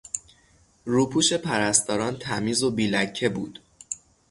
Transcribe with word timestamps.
روپوش 0.85 1.33
پرستاران 1.33 2.17
تمیز 2.17 2.63
و 2.63 2.71
بیلکه 2.71 3.29
بود. 3.29 3.59